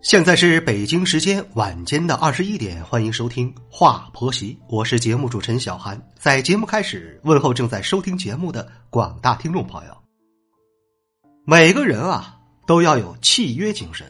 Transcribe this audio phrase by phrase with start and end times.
[0.00, 6.00] 现在是北京时间晚间的二十一点，欢迎收听《话婆媳》，我是节目主持人小韩。
[6.16, 9.96] 在节目开始，问候正在收听节目的广大听众朋友。
[11.44, 14.06] 每个人啊，都要有契约精神，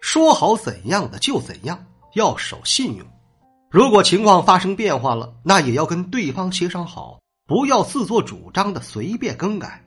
[0.00, 3.04] 说好怎样的就怎样，要守信用。
[3.72, 9.84] 如果情况发生变化了，那也要跟对方协商好，不要自作主张的随便更改。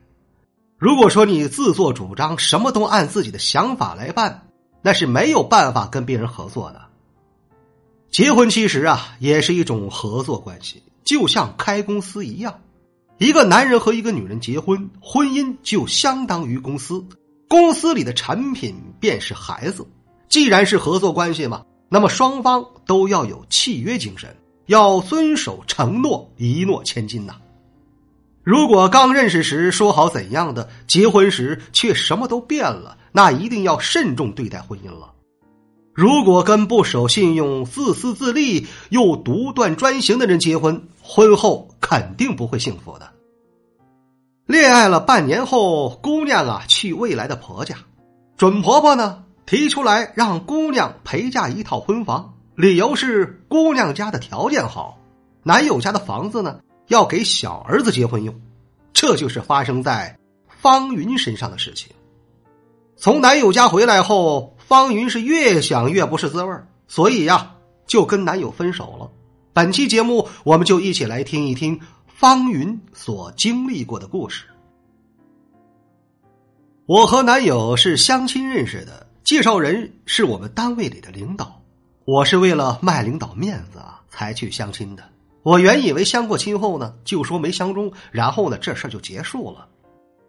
[0.76, 4.48] 如果说你自作主张，什么都按自己的想法来办。
[4.82, 6.82] 那是没有办法跟别人合作的。
[8.10, 12.60] 结婚其实啊，也是一种合作关系，就像开公司一样。
[13.18, 17.02] 一个男人和一个女人结婚，婚姻就相当于公司，
[17.48, 19.86] 公司里的产品便是孩子。
[20.28, 24.34] 既然是合作关系嘛，那么双方都要有契约精神，
[24.66, 27.36] 要遵守承诺，一诺千金呐。
[28.44, 32.96] 如果刚认识时说好怎样的，结婚时却什么都变了。
[33.12, 35.12] 那一定要慎重对待婚姻了。
[35.94, 43.10] 如果跟不守信用、自私自利又独断专行的人结婚，婚后肯定不会幸福的。
[44.46, 47.76] 恋爱了半年后，姑娘啊去未来的婆家，
[48.36, 54.98] 准婆婆呢提出来让姑娘陪嫁一套婚房，理由是姑娘家的条件好，
[55.42, 56.58] 男友家的房子呢
[56.92, 58.38] 要给小儿子结婚用。
[58.92, 60.14] 这就是发生在
[60.46, 61.90] 方云身上的事情。
[62.96, 66.54] 从男友家回来后，方云是越想越不是滋味
[66.86, 67.54] 所以呀，
[67.86, 69.10] 就跟男友分手了。
[69.54, 74.44] 本期节目，我们就一起来听一听方云所经历过的故事。
[76.84, 81.58] 我和男友是相亲认识的，介绍人是我们单位里的领导。
[82.04, 85.02] 我是为了卖领导面子啊，才去相亲的。
[85.42, 89.66] 我原以为相过亲后呢，就说没相中，然后呢，这事就结束了。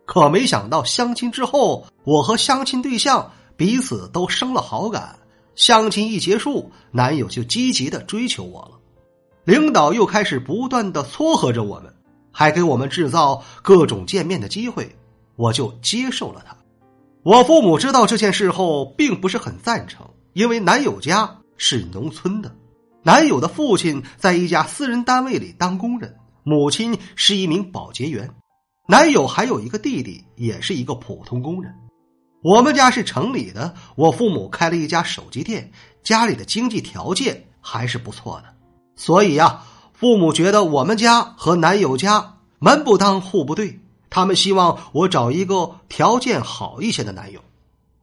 [0.05, 5.15] 可没想到，相亲之后，我和相亲对象彼此都生了好感。
[5.55, 8.79] 相亲一结束，男友就积极的追求我了。
[9.45, 11.93] 领导又开始不断的撮合着我们，
[12.31, 14.93] 还给我们制造各种见面的机会，
[15.35, 16.57] 我就接受了他。
[17.21, 22.51] 我父母知道这件事后，并不是很赞成，因为男友家是农村的，
[23.05, 28.29] 男友的父亲在一家私人单位里当工人，母亲是一名保洁员。
[28.87, 31.73] 男友还有一个弟弟，也是一个普通工人。
[32.41, 35.69] 我们家是城里的，我父母开了一家手机店，
[36.01, 38.45] 家里的经济条件还是不错的。
[38.95, 47.41] 所以呀，父母觉得我们家和男友家门不当户不对，他们希望我找一个条件好一些的男友。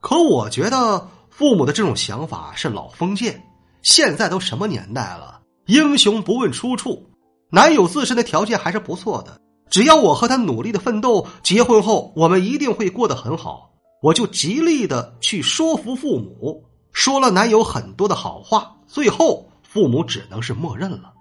[0.00, 3.42] 可我觉得父母的这种想法是老封建。
[3.82, 7.10] 现在都什么年代了，英雄不问出处，
[7.50, 9.40] 男友自身的条件还是不错的。
[9.70, 13.70] 只要我和他努力的奋斗，结婚后我们一定会过得很好。
[14.02, 21.12] 我就极力的去说服父母，说了男友很多的好话，最后父母只能是默认了。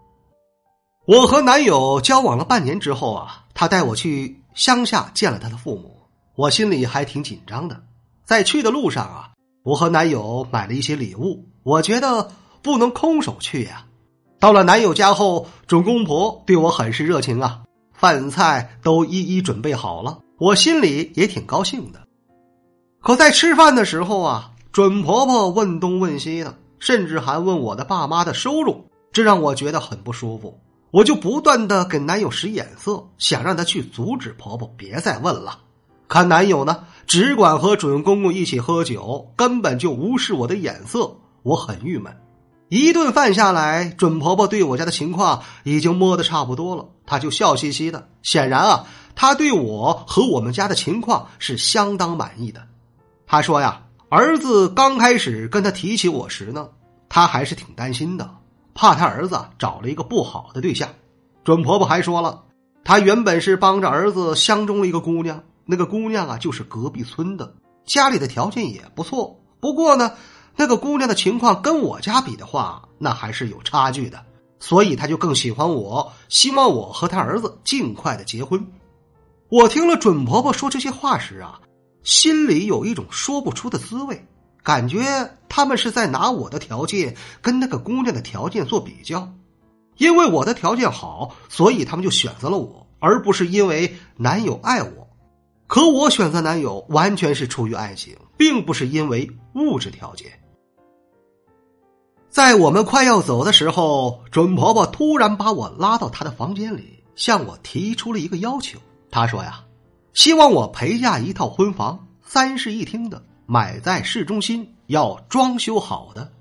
[1.05, 6.01] 我和男友交往了半年之后啊，他带我去乡下见了他的父母，
[6.35, 7.83] 我心里还挺紧张的。
[8.25, 9.29] 在去的路上啊，
[9.63, 12.31] 我和男友买了一些礼物，我觉得
[12.61, 13.85] 不能空手去呀。
[14.39, 17.61] 到了男友家后，准公婆对我很是热情啊。
[17.93, 21.99] 饭菜都一一准备好了，我心里也挺高兴的。
[23.01, 30.57] 可在吃饭的时候啊，准婆婆问东问西的，甚至还问我的爸妈的收入，这让我觉得很不舒服。
[30.91, 35.59] 我就不断的给男友使眼色，想让他去阻止婆婆别再问了。
[36.07, 42.15] 可男友呢，只管和准公公一起喝酒，根本就无视我的眼色，我很郁闷。
[42.69, 48.07] 一顿饭下来，准婆婆对我家的情况已经摸得差不多了，她就笑嘻嘻的。
[48.21, 48.85] 显然啊，
[49.15, 52.61] 她对我和我们家的情况是相当满意的。
[53.25, 56.69] 她说呀，儿子刚开始跟她提起我时呢，
[57.09, 58.29] 她还是挺担心的，
[58.75, 60.87] 怕他儿子找了一个不好的对象。
[61.43, 62.43] 准婆婆还说了，
[62.83, 67.51] 她原本是帮着儿子相中了一个姑娘，那个姑娘啊就是隔壁村的，
[67.83, 70.11] 家里的条件也不错，不过呢。
[70.55, 74.23] 那个姑娘的情况跟我家比的话，那还是有差距的，
[74.59, 78.65] 所以她就更喜欢我，希望我和她儿子尽快的结婚。
[79.49, 81.59] 我听了准婆婆说这些话时啊，
[82.03, 84.25] 心里有一种说不出的滋味，
[84.61, 89.27] 感觉他们是在拿我的条件跟那个姑娘的条件做比较，
[89.97, 95.08] 因为我的条件好，所以他们就选择了我，而不是因为男友爱我。
[95.69, 100.31] 可我选择男友完全是出于爱情，并不是因为物质条件。
[102.27, 108.79] 在我们快要走的时候，准婆婆突然把我拉到她的房间里，向我提出了一个要求。
[109.11, 109.63] 她说呀，
[110.13, 116.31] 希望我陪嫁一套婚房，三室一厅的，买在市中心，要装修好的。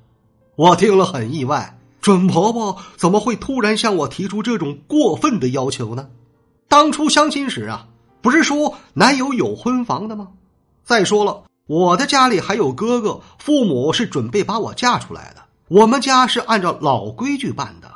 [0.56, 6.08] 我听了很意外，准婆婆怎么会突然向我提出这种过分的要求呢？
[6.66, 7.86] 当初相亲时啊。
[8.20, 10.28] 不是说男友有婚房的吗？
[10.84, 15.42] 再说了，我的家里还有哥哥，父母是准备把我嫁出来的。
[15.68, 17.90] 我们家是按照老规矩办的。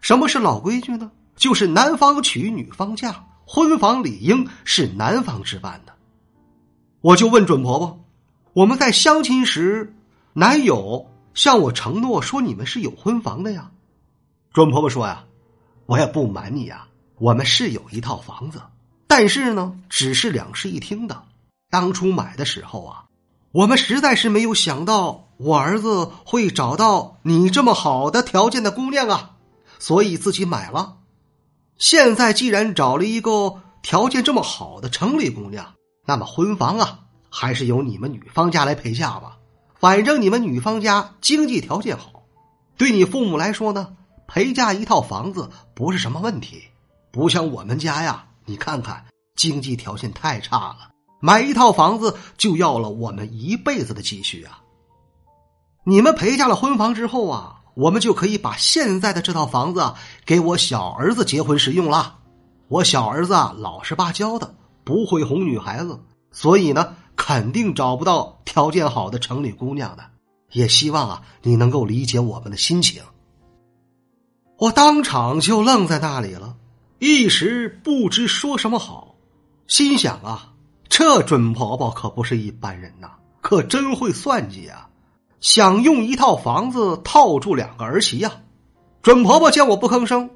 [0.00, 1.10] 什么是老规矩呢？
[1.36, 5.92] 就是男方娶，女方嫁，婚房理应是男方置办的。
[7.02, 8.00] 我就问准婆婆
[8.52, 9.94] ：“我们在相亲时，
[10.32, 13.70] 男友向我承诺说你们是有婚房的呀？”
[14.52, 15.24] 准婆婆说：“呀，
[15.86, 16.86] 我也不瞒你呀，
[17.18, 18.60] 我们是有一套房子。”
[19.10, 21.20] 但是呢，只是两室一厅的。
[21.68, 23.06] 当初买的时候啊，
[23.50, 29.32] 我们实在是没有想到我儿子会找到你这么好的条件的姑娘啊，
[29.80, 30.98] 所以自己买了。
[31.76, 35.74] 现在既然找了一个条件这么好的城里姑娘，
[36.06, 39.38] 那么婚房啊，还是由你们女方家来陪嫁吧。
[39.80, 42.22] 反正你们女方家经济条件好，
[42.76, 43.88] 对你父母来说呢，
[44.28, 46.62] 陪嫁一套房子不是什么问题。
[47.10, 48.26] 不像我们家呀。
[48.44, 49.04] 你看看，
[49.36, 50.90] 经济条件太差了，
[51.20, 54.60] 买一套房子就要了我们一辈子的积蓄啊！
[55.84, 59.94] 你们陪嫁了婚房之后啊，我们就可以把现在的这套房子
[60.24, 62.18] 给我小儿子结婚使用了。
[62.68, 64.54] 我小儿子啊，老实巴交的，
[64.84, 65.98] 不会哄女孩子，
[66.30, 70.04] 所以呢，肯定找不到条件好的城里姑娘的。
[70.52, 73.02] 也希望啊，你能够理解我们的心情。
[74.58, 76.56] 我当场就愣在那里了。
[77.00, 79.14] 一时不知说什么好，
[79.66, 80.52] 心想啊，
[80.86, 84.90] 这准婆婆可不是一般人呐，可真会算计啊！
[85.40, 88.30] 想用一套房子套住两个儿媳呀！
[89.00, 90.28] 准婆婆见我不吭声，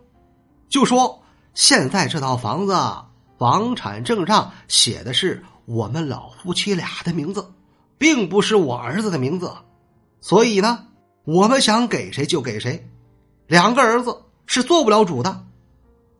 [0.70, 1.22] 就说
[1.52, 2.74] ：“现在这套房子
[3.38, 7.52] 房产证上写的是我们老夫妻俩的名字，
[7.98, 9.52] 并不是我儿子的名字，
[10.22, 10.86] 所以呢，
[11.24, 12.90] 我们想给谁就给谁，
[13.46, 15.44] 两个儿子是做不了主的。”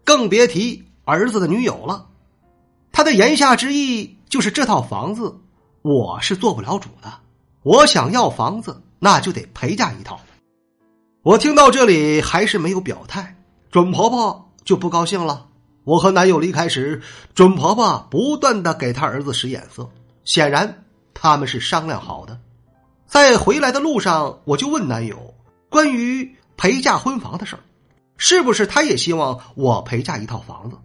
[0.05, 2.07] 更别提儿子的女友了。
[2.93, 5.41] 他的言下之意就是这套房子
[5.83, 7.13] 我是做不了主的。
[7.63, 10.21] 我想要房子，那就得陪嫁一套。
[11.23, 13.37] 我听到这里还是没有表态，
[13.71, 15.47] 准婆婆就不高兴了。
[15.85, 17.01] 我和男友离开时，
[17.35, 19.89] 准婆婆不断的给他儿子使眼色，
[20.25, 20.85] 显然
[21.15, 22.39] 他们是商量好的。
[23.07, 25.35] 在回来的路上，我就问男友
[25.71, 27.61] 关于陪嫁婚房的事儿。
[28.17, 30.77] 是不是他也希望我陪嫁一套房子？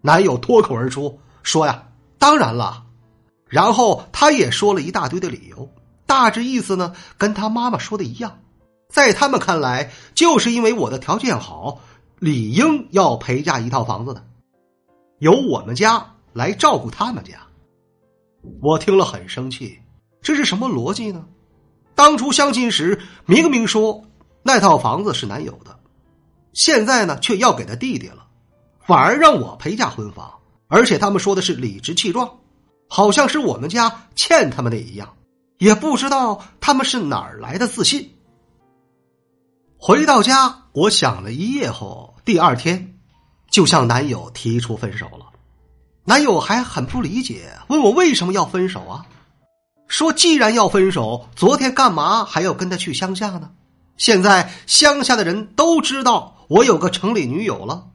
[0.00, 1.88] 男友脱口而出说：“呀，
[2.18, 2.84] 当然了。”
[3.48, 5.70] 然后他也说了一大堆的理由，
[6.06, 8.40] 大致意思呢跟他妈妈说的一样，
[8.88, 11.80] 在他们看来，就是因为我的条件好，
[12.18, 14.24] 理应要陪嫁一套房子的，
[15.18, 17.38] 由我们家来照顾他们家。
[18.60, 19.78] 我听了很生气，
[20.20, 21.24] 这是什么逻辑呢？
[21.94, 24.02] 当初相亲时明明说
[24.42, 25.78] 那套房子是男友的。
[26.54, 28.24] 现在呢，却要给他弟弟了，
[28.86, 30.32] 反而让我陪嫁婚房，
[30.68, 32.38] 而且他们说的是理直气壮，
[32.88, 35.14] 好像是我们家欠他们的一样，
[35.58, 38.14] 也不知道他们是哪儿来的自信。
[39.76, 42.94] 回到家，我想了一夜后，第二天
[43.50, 45.26] 就向男友提出分手了。
[46.04, 49.04] 男友还很不理解，问我为什么要分手啊？
[49.88, 53.50] 说既然要分手，昨天干嘛还要跟他去乡下呢？
[53.96, 56.32] 现在乡下的人都知道。
[56.46, 57.86] 我有个城里女友了，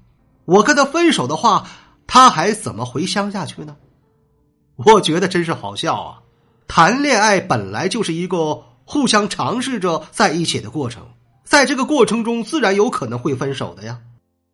[0.45, 1.67] 我跟他分手的话，
[2.07, 3.75] 他还怎么回乡下去呢？
[4.75, 6.19] 我觉得真是好笑啊！
[6.67, 11.03] 谈恋爱本来就是一个互相尝试着在一起的过程，
[11.43, 13.99] 在这个过程中自然有可能会分手的呀。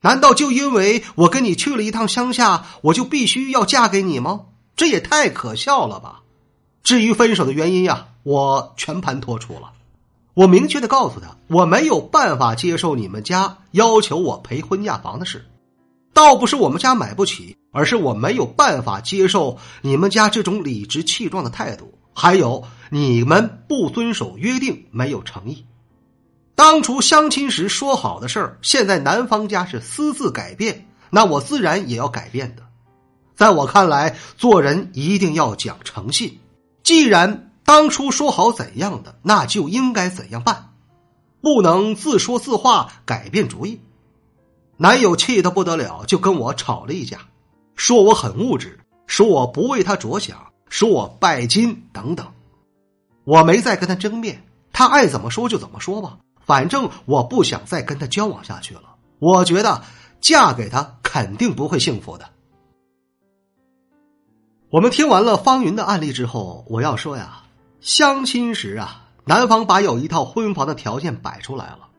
[0.02, 4.42] 难道就因为我跟你去了一趟乡下，我就必须要嫁给你吗？
[4.76, 6.22] 这也太可笑了吧！
[6.84, 9.72] 至于分手的原因呀，我全盘托出了。
[10.36, 15.46] 我明确的告诉他，我没有办法接受你们家要求我赔婚嫁房的事，
[16.14, 25.66] 倒不是我们家买不起，而是我没有办法接受你们家这种理直气壮的态度，还有你们不遵守约定，没有诚意。
[26.54, 32.64] 当初相亲时说好的事儿，现在男方家是私自改变，那我自然也要改变的。
[33.38, 36.40] 在我看来，做人一定要讲诚信，
[36.84, 37.52] 既然。
[37.66, 40.70] 当初说好怎样的，那就应该怎样办，
[41.42, 43.82] 不能自说自话改变主意。
[44.78, 47.18] 男友气得不得了，就跟我吵了一架。
[47.76, 50.38] 说我很物质，说我不为他着想，
[50.70, 52.28] 说我拜金等等。
[53.24, 56.20] 我没再跟他争辩，他爱怎么说就怎么说吧。
[56.46, 58.96] 反正我不想再跟他交往下去了。
[59.18, 59.82] 我觉得
[60.22, 62.30] 嫁给他肯定不会幸福的。
[64.70, 67.42] 我们听完了方云的案例之后，我要说呀，
[67.86, 71.90] 相亲时啊，男方把有一套婚房的条件摆出来了，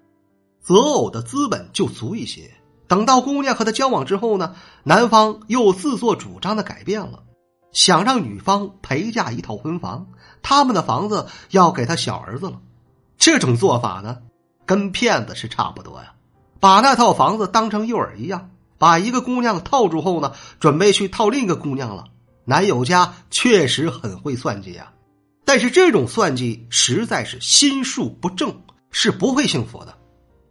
[0.61, 2.51] 择偶的资本就足一些。
[2.89, 7.23] 等到姑娘和他交往之后呢，男方又自作主张的改变了，
[7.71, 10.09] 想让女方陪嫁一套婚房，
[10.43, 12.59] 他们的房子要给他小儿子了。
[13.17, 14.19] 这种做法呢？
[14.65, 16.15] 跟骗子是差不多呀，
[16.59, 22.07] 把那套房子当成诱饵一样，把一个姑娘套住后呢，准备去套另一个姑娘了。
[22.45, 24.93] 男友家确实很会算计啊，
[25.47, 28.55] 但是这种算计实在是心术不正，
[28.91, 29.97] 是不会幸福的。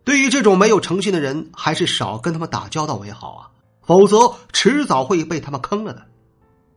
[0.04, 3.42] 对于这种没有诚信的人，还是少跟他们打交道为好啊，
[3.86, 6.02] 否则迟早会被他们坑了的。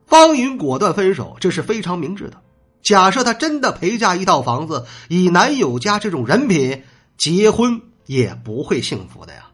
[0.04, 2.42] 方云果断分手，这是非常明智的。
[2.82, 6.82] 假设他真的陪嫁一套房子，以男友家这种人品。
[7.16, 9.48] 结婚也不会幸福的呀！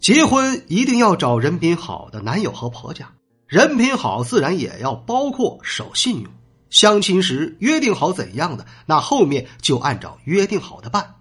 [0.00, 3.12] 结婚一定要找人品好的男友和婆家，
[3.46, 6.32] 人品好自然也要包括守信用。
[6.70, 11.14] 相亲时约定好怎样的，那后面就按照约定好的办。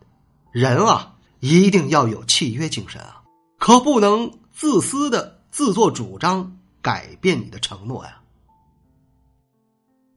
[0.51, 3.21] 人啊，一定要有契约精神啊，
[3.57, 8.19] 可不能自私的自作主张改变你的承诺呀。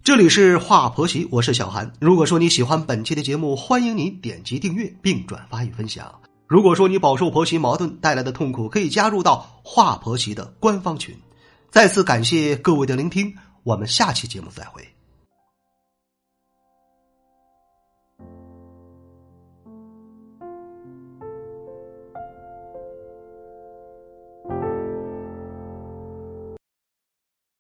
[0.02, 1.92] 这里是华婆媳，我是小韩。
[2.00, 6.12] 如果说你喜欢本期的节目，欢迎你点击订阅并转发与分享。
[6.46, 11.14] 如果说你饱受婆媳矛盾带来的痛苦，可以加入到华婆媳的官方群。
[11.70, 13.32] 再次感谢各位的聆听，
[13.62, 14.82] 我们下期节目再会。